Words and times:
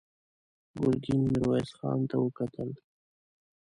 ګرګين 0.77 1.21
ميرويس 1.31 1.69
خان 1.77 1.99
ته 2.09 2.15
وکتل. 2.19 2.69